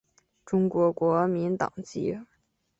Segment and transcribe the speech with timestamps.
[0.43, 2.17] 中国国民党籍。